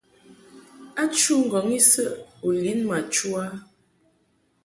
A 1.01 1.03
chû 1.15 1.33
ŋgɔŋ 1.45 1.67
isəʼ 1.79 2.13
u 2.45 2.49
lin 2.61 2.79
ma 2.89 2.97
chu 3.13 3.29
a? 3.45 3.45